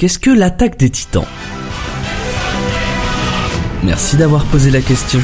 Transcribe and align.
Qu'est-ce 0.00 0.18
que 0.18 0.30
l'attaque 0.30 0.78
des 0.78 0.88
titans? 0.88 1.26
Merci 3.82 4.16
d'avoir 4.16 4.46
posé 4.46 4.70
la 4.70 4.80
question. 4.80 5.20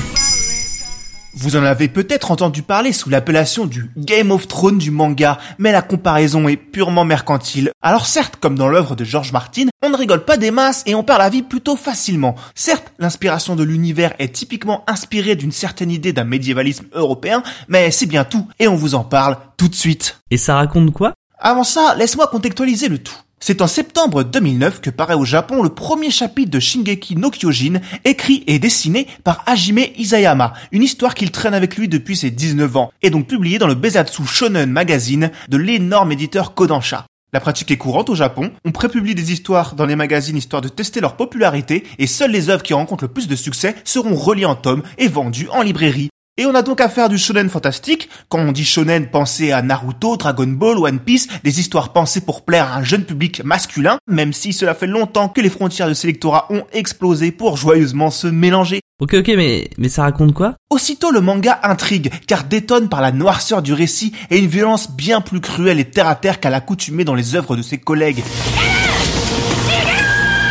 Vous 1.33 1.57
en 1.57 1.65
avez 1.65 1.89
peut-être 1.89 2.31
entendu 2.31 2.61
parler 2.61 2.93
sous 2.93 3.09
l'appellation 3.09 3.65
du 3.65 3.91
Game 3.97 4.31
of 4.31 4.47
Thrones 4.47 4.77
du 4.77 4.91
manga, 4.91 5.39
mais 5.57 5.73
la 5.73 5.81
comparaison 5.81 6.47
est 6.47 6.59
purement 6.59 7.07
mercantile. 7.07 7.71
Alors 7.81 8.05
certes, 8.05 8.37
comme 8.37 8.59
dans 8.59 8.69
l'œuvre 8.69 8.97
de 8.97 9.05
George 9.05 9.33
Martin, 9.33 9.69
on 9.83 9.89
ne 9.89 9.97
rigole 9.97 10.27
pas 10.27 10.37
des 10.37 10.51
masses 10.51 10.83
et 10.85 10.95
on 10.95 11.03
perd 11.03 11.21
la 11.21 11.31
vie 11.31 11.43
plutôt 11.43 11.77
facilement. 11.77 12.35
Certes, 12.55 12.93
l'inspiration 12.99 13.57
de 13.57 13.63
l'univers 13.63 14.13
est 14.19 14.35
typiquement 14.35 14.85
inspirée 14.89 15.37
d'une 15.37 15.53
certaine 15.53 15.91
idée 15.91 16.13
d'un 16.13 16.25
médiévalisme 16.25 16.85
européen, 16.93 17.43
mais 17.69 17.91
c'est 17.91 18.05
bien 18.05 18.25
tout, 18.25 18.47
et 18.59 18.69
on 18.69 18.77
vous 18.77 18.95
en 18.95 19.05
parle 19.05 19.39
tout 19.57 19.69
de 19.69 19.75
suite. 19.75 20.21
Et 20.31 20.37
ça 20.37 20.57
raconte 20.57 20.93
quoi? 20.93 21.15
Avant 21.39 21.65
ça, 21.65 21.95
laisse-moi 21.97 22.27
contextualiser 22.27 22.89
le 22.89 22.99
tout. 22.99 23.17
C'est 23.39 23.61
en 23.61 23.67
septembre 23.67 24.23
2009 24.23 24.81
que 24.81 24.89
paraît 24.89 25.15
au 25.15 25.27
Japon 25.27 25.63
le 25.63 25.69
premier 25.69 26.11
chapitre 26.11 26.51
de 26.51 26.59
Shingeki 26.59 27.17
no 27.17 27.31
Kyojin, 27.31 27.81
écrit 28.05 28.43
et 28.47 28.59
dessiné 28.59 29.07
par 29.25 29.43
Hajime 29.47 29.85
Isayama, 29.99 30.55
une 30.73 30.83
histoire 30.83 31.15
qu'il 31.15 31.31
traîne 31.31 31.53
avec 31.53 31.77
lui 31.77 31.87
depuis 31.87 32.17
ses 32.17 32.31
19 32.31 32.77
ans, 32.79 32.91
et 33.03 33.11
donc 33.11 33.27
publié 33.27 33.59
dans 33.59 33.67
le 33.67 33.75
Bezatsu 33.75 34.25
Shonen 34.25 34.71
Magazine 34.71 35.31
de 35.49 35.57
l'énorme 35.59 36.13
éditeur 36.13 36.55
Kodansha. 36.55 37.07
La 37.35 37.41
pratique 37.41 37.71
est 37.71 37.77
courante 37.77 38.09
au 38.09 38.15
Japon, 38.15 38.53
on 38.65 38.73
prépublie 38.73 39.15
des 39.15 39.33
histoires 39.33 39.75
dans 39.75 39.85
les 39.85 39.97
magazines 39.97 40.39
histoire 40.39 40.63
de 40.63 40.69
tester 40.69 41.03
leur 41.03 41.17
popularité, 41.17 41.85
et 41.99 42.07
seules 42.07 42.31
les 42.31 42.49
œuvres 42.49 42.63
qui 42.63 42.73
rencontrent 42.73 43.05
le 43.05 43.13
plus 43.13 43.29
de 43.29 43.37
succès 43.37 43.77
seront 43.85 44.15
reliées 44.15 44.47
en 44.47 44.55
tomes 44.55 44.83
et 44.97 45.09
vendues 45.09 45.49
en 45.51 45.61
librairie. 45.61 46.09
Et 46.39 46.45
on 46.45 46.55
a 46.55 46.61
donc 46.61 46.83
affaire 46.83 47.09
du 47.09 47.17
shonen 47.17 47.49
fantastique. 47.49 48.11
Quand 48.29 48.41
on 48.41 48.53
dit 48.53 48.67
shonen, 48.67 49.07
pensez 49.07 49.53
à 49.53 49.63
Naruto, 49.63 50.19
Dragon 50.19 50.47
Ball, 50.47 50.77
One 50.77 50.99
Piece, 50.99 51.29
des 51.43 51.61
histoires 51.61 51.95
pensées 51.95 52.21
pour 52.21 52.45
plaire 52.45 52.71
à 52.71 52.77
un 52.77 52.83
jeune 52.83 53.05
public 53.05 53.43
masculin, 53.43 53.97
même 54.07 54.35
si 54.35 54.53
cela 54.53 54.75
fait 54.75 54.87
longtemps 54.87 55.31
que 55.31 55.41
les 55.41 55.49
frontières 55.49 55.89
de 55.89 55.95
ces 55.95 56.09
lectorats 56.09 56.47
ont 56.51 56.65
explosé 56.75 57.33
pour 57.33 57.57
joyeusement 57.57 58.11
se 58.11 58.27
mélanger. 58.27 58.81
Ok 59.01 59.15
ok 59.15 59.29
mais, 59.35 59.71
mais 59.79 59.89
ça 59.89 60.03
raconte 60.03 60.35
quoi? 60.35 60.57
Aussitôt 60.69 61.11
le 61.11 61.23
manga 61.23 61.59
intrigue, 61.63 62.11
car 62.27 62.45
détonne 62.45 62.91
par 62.91 63.01
la 63.01 63.13
noirceur 63.13 63.63
du 63.63 63.73
récit 63.73 64.13
et 64.31 64.39
une 64.39 64.47
violence 64.47 64.91
bien 64.91 65.23
plus 65.23 65.41
cruelle 65.41 65.81
et 65.81 65.87
terre 65.87 66.09
à 66.09 66.17
terre 66.17 66.39
qu'à 66.39 66.51
l'accoutumée 66.51 67.05
dans 67.05 67.15
les 67.15 67.35
œuvres 67.35 67.57
de 67.57 67.63
ses 67.63 67.79
collègues. 67.79 68.23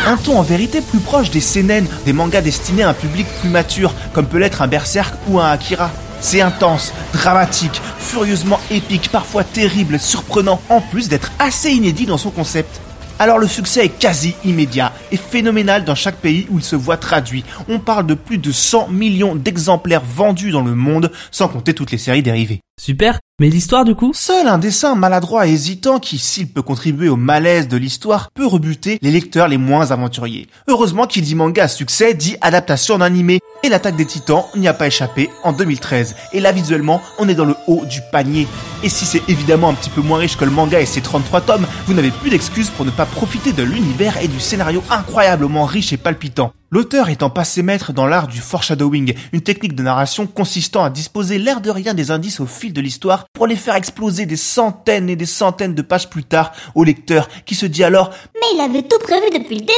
Un 0.08 0.16
ton 0.16 0.38
en 0.38 0.42
vérité 0.42 0.80
plus 0.82 1.00
proche 1.00 1.30
des 1.30 1.40
seinen, 1.40 1.84
des 2.04 2.12
mangas 2.12 2.40
destinés 2.40 2.84
à 2.84 2.90
un 2.90 2.94
public 2.94 3.26
plus 3.40 3.48
mature, 3.48 3.92
comme 4.12 4.26
peut 4.26 4.38
l'être 4.38 4.62
un 4.62 4.68
Berserk 4.68 5.12
ou 5.26 5.40
un 5.40 5.50
Akira. 5.50 5.90
C'est 6.20 6.40
intense, 6.40 6.92
dramatique, 7.12 7.82
furieusement 7.98 8.60
épique, 8.70 9.10
parfois 9.10 9.42
terrible, 9.42 9.98
surprenant, 9.98 10.60
en 10.68 10.80
plus 10.80 11.08
d'être 11.08 11.32
assez 11.40 11.72
inédit 11.72 12.06
dans 12.06 12.18
son 12.18 12.30
concept. 12.30 12.80
Alors 13.18 13.38
le 13.38 13.48
succès 13.48 13.86
est 13.86 13.98
quasi 13.98 14.36
immédiat 14.44 14.92
et 15.10 15.16
phénoménal 15.16 15.84
dans 15.84 15.96
chaque 15.96 16.18
pays 16.18 16.46
où 16.50 16.58
il 16.58 16.64
se 16.64 16.76
voit 16.76 16.98
traduit. 16.98 17.44
On 17.68 17.80
parle 17.80 18.06
de 18.06 18.14
plus 18.14 18.38
de 18.38 18.52
100 18.52 18.88
millions 18.90 19.34
d'exemplaires 19.34 20.04
vendus 20.04 20.52
dans 20.52 20.62
le 20.62 20.76
monde, 20.76 21.10
sans 21.32 21.48
compter 21.48 21.74
toutes 21.74 21.90
les 21.90 21.98
séries 21.98 22.22
dérivées. 22.22 22.60
Super, 22.86 23.18
mais 23.40 23.50
l'histoire 23.50 23.84
du 23.84 23.96
coup 23.96 24.12
Seul 24.14 24.46
un 24.46 24.58
dessin 24.58 24.94
maladroit 24.94 25.48
et 25.48 25.50
hésitant 25.50 25.98
qui, 25.98 26.18
s'il 26.18 26.46
peut 26.46 26.62
contribuer 26.62 27.08
au 27.08 27.16
malaise 27.16 27.66
de 27.66 27.76
l'histoire, 27.76 28.30
peut 28.30 28.46
rebuter 28.46 29.00
les 29.02 29.10
lecteurs 29.10 29.48
les 29.48 29.58
moins 29.58 29.90
aventuriers. 29.90 30.46
Heureusement 30.68 31.08
qu'il 31.08 31.24
dit 31.24 31.34
manga 31.34 31.64
à 31.64 31.68
succès 31.68 32.14
dit 32.14 32.36
adaptation 32.42 32.98
d'animé. 32.98 33.40
Et 33.64 33.70
l'attaque 33.70 33.96
des 33.96 34.06
titans 34.06 34.44
n'y 34.54 34.68
a 34.68 34.72
pas 34.72 34.86
échappé 34.86 35.30
en 35.42 35.52
2013. 35.52 36.14
Et 36.32 36.38
là 36.38 36.52
visuellement, 36.52 37.02
on 37.18 37.28
est 37.28 37.34
dans 37.34 37.44
le 37.44 37.56
haut 37.66 37.84
du 37.86 38.02
panier. 38.12 38.46
Et 38.84 38.88
si 38.88 39.04
c'est 39.04 39.28
évidemment 39.28 39.70
un 39.70 39.74
petit 39.74 39.90
peu 39.90 40.00
moins 40.00 40.18
riche 40.18 40.36
que 40.36 40.44
le 40.44 40.52
manga 40.52 40.80
et 40.80 40.86
ses 40.86 41.00
33 41.00 41.40
tomes, 41.40 41.66
vous 41.86 41.94
n'avez 41.94 42.12
plus 42.12 42.30
d'excuses 42.30 42.70
pour 42.70 42.84
ne 42.84 42.92
pas 42.92 43.04
profiter 43.04 43.52
de 43.52 43.64
l'univers 43.64 44.16
et 44.22 44.28
du 44.28 44.38
scénario 44.38 44.80
incroyablement 44.90 45.64
riche 45.64 45.92
et 45.92 45.96
palpitant. 45.96 46.52
L'auteur 46.76 47.08
étant 47.08 47.30
passé 47.30 47.62
maître 47.62 47.94
dans 47.94 48.06
l'art 48.06 48.28
du 48.28 48.38
foreshadowing, 48.38 49.14
une 49.32 49.40
technique 49.40 49.74
de 49.74 49.82
narration 49.82 50.26
consistant 50.26 50.84
à 50.84 50.90
disposer 50.90 51.38
l'air 51.38 51.62
de 51.62 51.70
rien 51.70 51.94
des 51.94 52.10
indices 52.10 52.38
au 52.38 52.44
fil 52.44 52.74
de 52.74 52.82
l'histoire 52.82 53.24
pour 53.32 53.46
les 53.46 53.56
faire 53.56 53.76
exploser 53.76 54.26
des 54.26 54.36
centaines 54.36 55.08
et 55.08 55.16
des 55.16 55.24
centaines 55.24 55.74
de 55.74 55.80
pages 55.80 56.10
plus 56.10 56.24
tard 56.24 56.52
au 56.74 56.84
lecteur 56.84 57.30
qui 57.46 57.54
se 57.54 57.64
dit 57.64 57.82
alors 57.82 58.10
Mais 58.34 58.48
il 58.54 58.60
avait 58.60 58.82
tout 58.82 58.98
prévu 59.02 59.24
depuis 59.32 59.54
le 59.54 59.62
début 59.62 59.72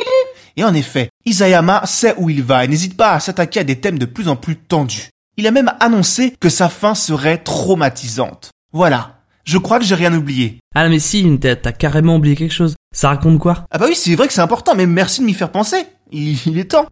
Et 0.56 0.64
en 0.64 0.74
effet, 0.74 1.08
Isayama 1.24 1.86
sait 1.86 2.16
où 2.18 2.30
il 2.30 2.42
va 2.42 2.64
et 2.64 2.66
n'hésite 2.66 2.96
pas 2.96 3.12
à 3.12 3.20
s'attaquer 3.20 3.60
à 3.60 3.64
des 3.64 3.78
thèmes 3.78 4.00
de 4.00 4.04
plus 4.04 4.26
en 4.26 4.34
plus 4.34 4.56
tendus. 4.56 5.10
Il 5.36 5.46
a 5.46 5.52
même 5.52 5.70
annoncé 5.78 6.34
que 6.40 6.48
sa 6.48 6.68
fin 6.68 6.96
serait 6.96 7.38
traumatisante. 7.38 8.50
Voilà. 8.72 9.20
Je 9.44 9.58
crois 9.58 9.78
que 9.78 9.84
j'ai 9.84 9.94
rien 9.94 10.12
oublié. 10.12 10.58
Ah 10.74 10.88
mais 10.88 10.98
si, 10.98 11.38
t'as 11.38 11.54
carrément 11.54 12.16
oublié 12.16 12.34
quelque 12.34 12.52
chose. 12.52 12.74
Ça 12.92 13.10
raconte 13.10 13.38
quoi? 13.38 13.66
Ah 13.70 13.78
bah 13.78 13.86
oui, 13.88 13.94
c'est 13.94 14.16
vrai 14.16 14.26
que 14.26 14.32
c'est 14.32 14.40
important, 14.40 14.74
mais 14.74 14.86
merci 14.86 15.20
de 15.20 15.26
m'y 15.26 15.32
faire 15.32 15.52
penser. 15.52 15.86
Il, 16.10 16.36
il 16.46 16.58
est 16.58 16.72
temps. 16.72 16.86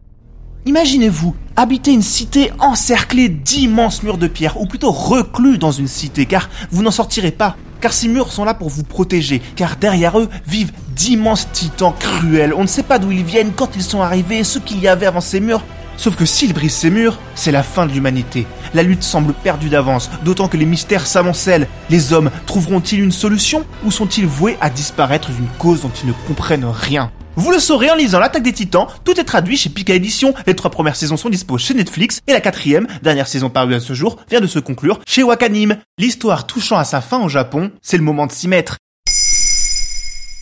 Imaginez-vous 0.67 1.33
habiter 1.55 1.93
une 1.93 2.01
cité 2.01 2.51
encerclée 2.59 3.29
d'immenses 3.29 4.03
murs 4.03 4.17
de 4.17 4.27
pierre, 4.27 4.59
ou 4.59 4.65
plutôt 4.65 4.91
reclus 4.91 5.57
dans 5.57 5.71
une 5.71 5.87
cité, 5.87 6.25
car 6.25 6.49
vous 6.71 6.83
n'en 6.83 6.91
sortirez 6.91 7.31
pas. 7.31 7.55
Car 7.79 7.93
ces 7.93 8.09
murs 8.09 8.33
sont 8.33 8.43
là 8.43 8.53
pour 8.53 8.67
vous 8.67 8.83
protéger, 8.83 9.41
car 9.55 9.77
derrière 9.77 10.19
eux 10.19 10.27
vivent 10.45 10.73
d'immenses 10.93 11.47
titans 11.53 11.93
cruels. 11.97 12.53
On 12.53 12.63
ne 12.63 12.67
sait 12.67 12.83
pas 12.83 12.99
d'où 12.99 13.13
ils 13.13 13.23
viennent, 13.23 13.53
quand 13.55 13.77
ils 13.77 13.81
sont 13.81 14.01
arrivés, 14.01 14.43
ce 14.43 14.59
qu'il 14.59 14.81
y 14.81 14.89
avait 14.89 15.05
avant 15.05 15.21
ces 15.21 15.39
murs. 15.39 15.63
Sauf 15.95 16.17
que 16.17 16.25
s'ils 16.25 16.53
brisent 16.53 16.75
ces 16.75 16.89
murs, 16.89 17.17
c'est 17.33 17.53
la 17.53 17.63
fin 17.63 17.85
de 17.85 17.93
l'humanité. 17.93 18.45
La 18.73 18.83
lutte 18.83 19.03
semble 19.03 19.33
perdue 19.33 19.69
d'avance, 19.69 20.09
d'autant 20.25 20.49
que 20.49 20.57
les 20.57 20.65
mystères 20.65 21.07
s'amoncellent. 21.07 21.69
Les 21.89 22.11
hommes 22.11 22.29
trouveront-ils 22.45 22.99
une 22.99 23.13
solution 23.13 23.63
ou 23.85 23.91
sont-ils 23.91 24.27
voués 24.27 24.57
à 24.59 24.69
disparaître 24.69 25.31
d'une 25.31 25.47
cause 25.59 25.83
dont 25.83 25.91
ils 26.03 26.09
ne 26.09 26.13
comprennent 26.27 26.65
rien? 26.65 27.09
Vous 27.37 27.51
le 27.51 27.59
saurez 27.59 27.89
en 27.91 27.95
lisant 27.95 28.19
L'attaque 28.19 28.43
des 28.43 28.51
titans, 28.51 28.87
tout 29.05 29.19
est 29.19 29.23
traduit 29.23 29.57
chez 29.57 29.69
Pika 29.69 29.93
Édition, 29.93 30.33
les 30.47 30.55
trois 30.55 30.71
premières 30.71 30.95
saisons 30.95 31.17
sont 31.17 31.29
dispo 31.29 31.57
chez 31.57 31.75
Netflix, 31.75 32.19
et 32.27 32.33
la 32.33 32.41
quatrième, 32.41 32.87
dernière 33.03 33.27
saison 33.27 33.49
parue 33.49 33.75
à 33.75 33.79
ce 33.79 33.93
jour, 33.93 34.17
vient 34.29 34.41
de 34.41 34.47
se 34.47 34.59
conclure 34.59 34.99
chez 35.07 35.23
Wakanim. 35.23 35.77
L'histoire 35.99 36.47
touchant 36.47 36.77
à 36.77 36.83
sa 36.83 36.99
fin 36.99 37.23
au 37.23 37.29
Japon, 37.29 37.71
c'est 37.81 37.97
le 37.97 38.03
moment 38.03 38.25
de 38.25 38.31
s'y 38.31 38.47
mettre. 38.47 38.77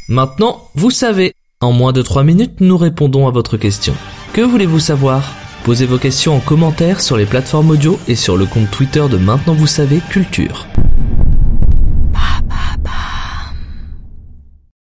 Maintenant, 0.08 0.70
vous 0.74 0.92
savez. 0.92 1.34
En 1.62 1.72
moins 1.72 1.94
de 1.94 2.02
3 2.02 2.24
minutes, 2.24 2.62
nous 2.62 2.78
répondons 2.78 3.28
à 3.28 3.32
votre 3.32 3.58
question. 3.58 3.94
Que 4.34 4.42
voulez-vous 4.42 4.80
savoir? 4.80 5.34
Posez 5.64 5.86
vos 5.86 5.98
questions 5.98 6.36
en 6.36 6.40
commentaire 6.40 7.02
sur 7.02 7.18
les 7.18 7.26
plateformes 7.26 7.72
audio 7.72 8.00
et 8.08 8.16
sur 8.16 8.38
le 8.38 8.46
compte 8.46 8.72
Twitter 8.72 9.04
de 9.10 9.18
Maintenant 9.18 9.54
vous 9.54 9.68
savez 9.68 10.00
Culture. 10.10 10.68